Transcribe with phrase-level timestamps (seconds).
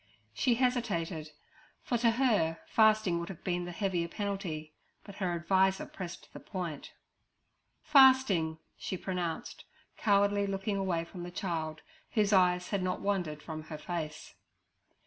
[0.33, 1.29] She hesitated,
[1.83, 6.39] for to her fasting would have been the heavier penalty; but her adviser pressed the
[6.39, 6.91] point.
[7.83, 9.63] 'Fasting' she pronounced,
[9.97, 11.81] cowardly looking away from the child,
[12.13, 14.33] whose eyes had not wandered from her face.